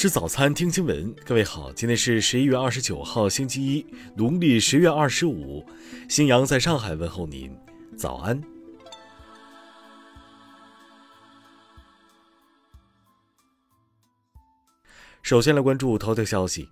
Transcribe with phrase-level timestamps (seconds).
[0.00, 1.14] 吃早餐，听新闻。
[1.26, 3.84] 各位好，今天是十一月二十九号，星期一，
[4.16, 5.62] 农历十月二十五。
[6.08, 7.54] 新阳在上海问候您，
[7.98, 8.42] 早安。
[15.20, 16.70] 首先来关注头条消息，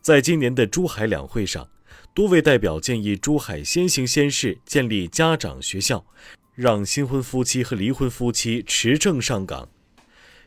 [0.00, 1.68] 在今年的珠海两会上，
[2.14, 6.06] 多位代表建议珠海先行先试，建立家长学校，
[6.54, 9.68] 让新婚夫妻和离婚夫妻持证上岗。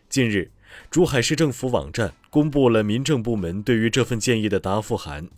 [0.10, 0.50] 近日。
[0.90, 5.30] 珠海市政府网站公布了民政部门对于这份建议的答复函。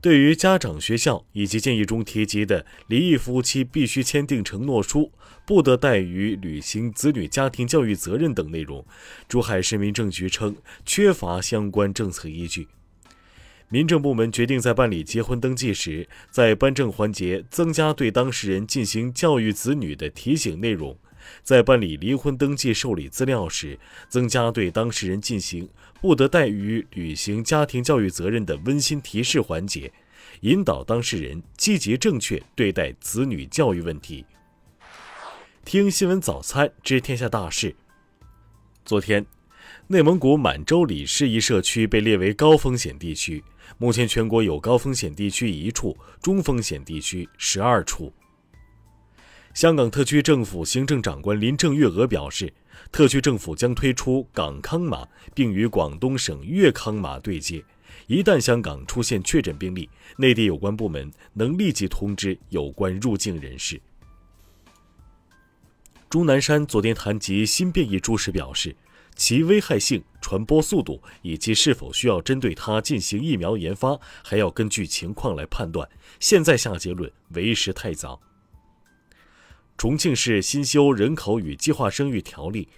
[0.00, 5.10] 对于家长学校以及建议中提及的离异夫妻必须签订承诺书、
[5.44, 8.84] 不得怠于履行子女家庭教育责任等内容，
[9.28, 12.68] 珠海市民政局称缺乏相关政策依据。
[13.68, 20.98] 民政部门决定在办理结婚登记时，在颁证环节增加对当事人进行教育子女的提醒内容。
[21.42, 25.68] 在办理离婚登记受理资料时，增加对当事人进行
[26.00, 29.92] 不得怠于履行家庭教育责任的温馨提示环节，
[30.40, 34.24] 引导当事人积极正确对待子女教育问题。
[35.64, 37.74] 听新闻早餐知天下大事。
[38.84, 39.24] 昨天，
[39.86, 43.44] 内蒙古满洲里市一社区被列为高风险地区，
[43.78, 48.12] 目前全国有高风险地区一处，中风险地区十二处。
[49.54, 52.52] 香港特区政府行政长官林郑月娥表示，
[52.90, 57.62] 特区政府将推出港康码，并与广东省粤康码对接。
[58.06, 63.78] 一旦香港出现确诊病例，内地有关部门能立即通知有关入境人士。
[66.08, 68.74] 钟南山昨天谈及新变异株时表示，
[69.14, 75.86] 其危害性、传播速度以及是否需要针对它进行疫苗研发，还要根据情况来判断。
[76.18, 78.18] 现在下结论为时太早。
[79.76, 82.68] 重庆市新修人口与计划生育条例，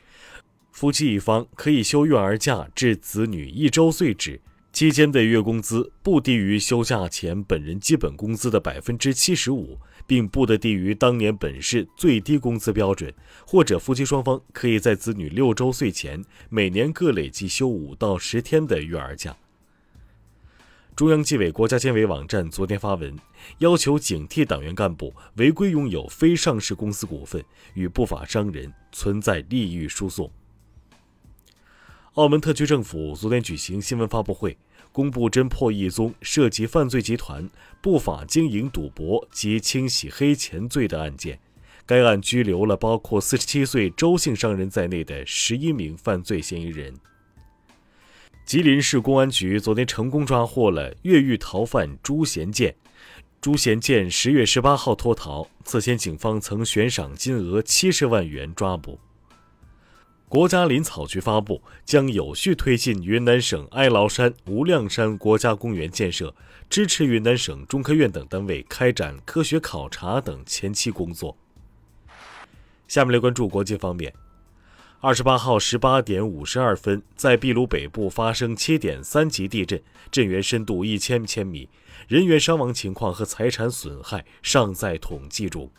[0.72, 4.40] 夫妻一方可以休育儿假至子女一周岁止，
[4.72, 13.12] 期间的月工资不低于休假前本人基本工资的百分之七十五，并不得低于当年本市最低工资标准。
[13.46, 19.36] 或者夫妻双方可以在子女六周岁前每年各累计休五到十天的育儿假。
[20.96, 23.18] 中央纪委国家监委网站昨天发文，
[23.58, 27.44] 要求警惕党员干部违规拥有非上市公司股份，
[27.74, 30.30] 与不法商人存在利益输送。
[32.12, 34.56] 澳门特区政府昨天举行新闻发布会，
[34.92, 37.50] 公布侦破一宗涉及犯罪集团
[37.82, 41.40] 不法经营赌博及清洗黑钱罪的案件，
[41.84, 46.94] 该案拘留了包括四十七岁周姓商人在内的十一名犯罪嫌疑人。
[48.44, 52.74] 吉林市公安局昨天成功抓获了越狱逃犯朱贤建。
[53.40, 58.98] 朱贤建十月十八号脱逃，此前警方曾悬赏金额七十万元抓捕。
[60.28, 66.34] 国家林草局发布将有序推进云南省哀牢山无量山国家公园建设，
[66.68, 71.36] 支持云南省中科院等单位开展科学考察等前期工作。
[72.88, 74.12] 下面来关注国际方面。
[75.06, 79.78] 二十八号十八点五十二分，在秘鲁北部发生七点三级地震，
[80.10, 81.68] 震源深度一千千米，
[82.08, 85.70] 人员伤亡情况和财产损害尚在统计中。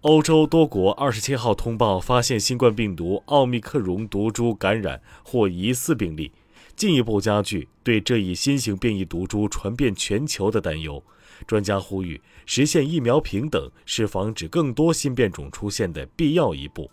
[0.00, 6.32] 欧洲多国二十七号通报发现新冠病毒奥密克戎毒株感染或疑似病例，
[6.74, 11.00] 进一步加剧对这一新型变异毒株传遍全球的担忧。
[11.46, 16.90] 专家呼吁，实现疫苗平等是防止更多新变种出现的必要一步。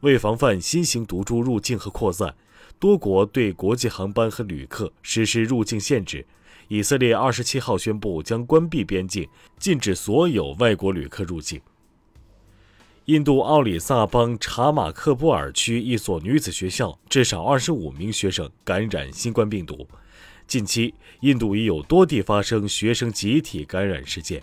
[0.00, 2.34] 为防范新型毒株入境和扩散，
[2.78, 6.24] 多国对国际航班和旅客实施入境限制。
[6.68, 9.28] 以色列二十七号宣布将关闭边境，
[9.58, 11.60] 禁止所有外国旅客入境。
[13.06, 19.88] 印度奥里萨邦查马克布尔区一所女子学校至少二十五名学生感染新冠病毒。
[20.46, 24.42] 近期，印度已有多地发生学生集体感染事件。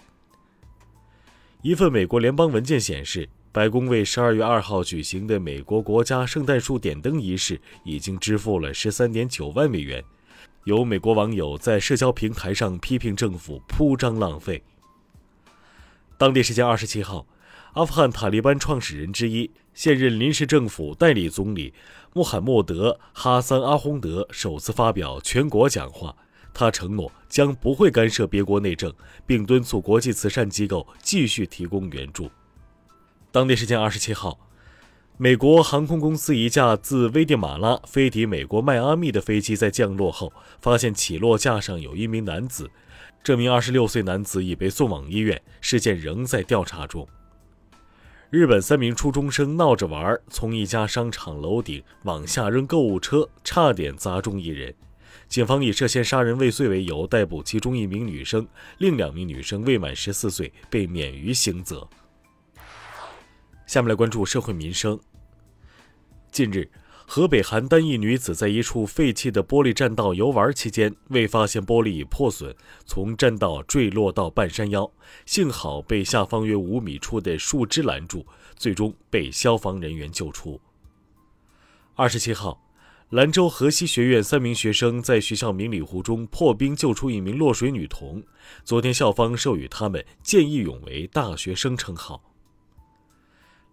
[1.62, 3.30] 一份美国联邦文件显示。
[3.56, 10.04] 白宫为十二月二号举行的美国国家圣诞树点灯仪式已经支付了十三点九万美元。
[10.66, 14.62] 有美国网友在社交平台上批评政府铺张浪费。
[16.18, 17.26] 当地时间二十七号，
[17.76, 21.74] 阿富汗塔利班创始人之一、现任临时政府代理总理
[22.12, 26.14] 穆罕默德·哈桑·阿洪德首次发表全国讲话，
[26.54, 28.94] 他承诺将不会干涉别国内政，
[29.26, 32.30] 并敦促国际慈善机构继续提供援助。
[33.36, 34.40] 当地时间二十七号，
[35.18, 42.72] 美国航空公司一架自危地马拉飞抵美国迈阿密的飞机在降落后，发现起落架上有一名男子。
[43.22, 47.06] 这名二十六岁男子已被送往医院，事件仍在调查中。
[48.30, 54.74] 日本三名初中生闹着玩，从一家商场楼顶往下扔购物车，差点砸中一人。
[55.28, 58.48] 警方以涉嫌杀人未遂为由逮捕其中一名女生，
[58.78, 61.86] 另两名女生未满十四岁，被免于刑责。
[63.66, 65.00] 下面来关注社会民生。
[66.32, 66.70] 近日，
[67.08, 72.54] 河北邯郸一女子在一处废弃的玻璃栈道游玩期间，未发现玻璃已破损，
[72.86, 74.92] 从栈道坠落到半山腰，
[75.26, 78.26] 幸好被下方约五米处的树枝拦住，
[78.56, 80.60] 最终被消防人员救出。
[81.96, 82.62] 二十七号，
[83.12, 88.22] 兰州河西学院三名学生在学校明里湖中破冰救出一名落水女童，
[88.64, 92.22] 昨天校方授予他们“见义勇为大学生”称号。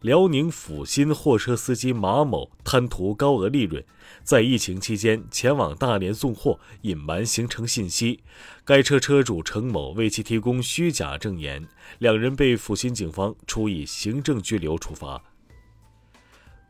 [0.02, 3.84] 辽宁阜新货车司机马某贪图高额利润，
[4.24, 8.18] 在疫情期间前往大连送货，隐瞒行程信息。
[8.64, 11.68] 该车车主程某为其提供虚假证言，
[12.00, 15.22] 两人被阜新警方处以行政拘留处罚。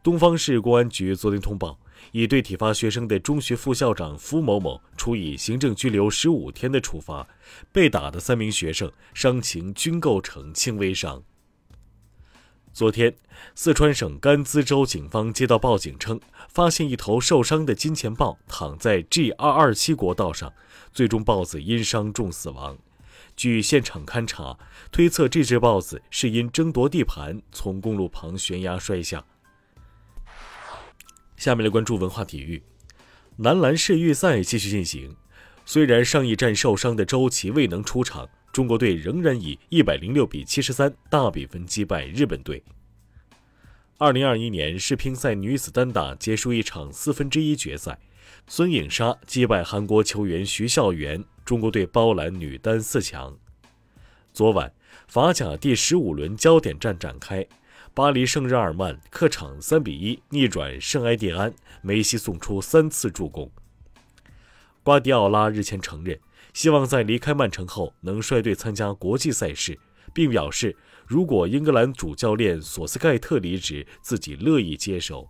[0.03, 1.79] 东方市公安局昨天通报，
[2.11, 7.27] 已对体罚学生的中学副校长符某某处以行政拘留十五天的处罚。
[7.73, 11.23] 被打的三名学生伤情均构成轻微伤。
[12.75, 13.15] 昨天，
[13.55, 20.51] 四川省甘孜州警方接到报警称，发现一头受伤的金钱豹躺在 G 二二七国道上，
[20.91, 22.79] 最终豹子因伤重死亡。
[23.37, 24.59] 据现场勘查，
[24.91, 29.23] 推测这只豹子是因争夺地盘从公路旁悬崖摔下。
[31.37, 32.63] 下面来关注文化体育，
[33.37, 35.15] 男篮世预赛继续进行，
[35.67, 38.31] 虽然上一战受伤的周琦未能出场。
[38.53, 42.63] 中国队仍然以一百零六比七十三大比分击败日本队。
[43.97, 47.99] 二零二一年世乒赛女子单打结束一场四分之一决赛，
[48.47, 53.39] 孙颖莎击败韩国球员徐孝元，中国队包揽女单四强。
[54.35, 54.71] 昨晚
[55.07, 57.47] 法甲第十五轮焦点战展开，
[57.95, 63.51] 巴黎圣日耳曼客场三比一逆转圣埃蒂安，梅西送出三次助攻。
[64.83, 66.21] 瓜迪奥拉日前承认。
[66.53, 69.79] 希望在离开曼城后能率队参加国际赛事，
[70.15, 70.77] 并表示
[71.07, 75.27] 如果英格兰主教练索斯盖特离职，自己乐意接手。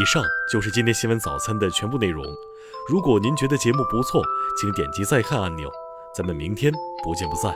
[0.00, 2.24] 以上就是今天新闻早餐的全部内容。
[2.88, 4.24] 如果您觉得节目不错，
[4.58, 5.70] 请点击再看按钮。
[6.14, 6.72] 咱们明天
[7.02, 7.54] 不见不散。